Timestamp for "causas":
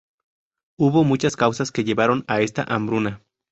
1.37-1.71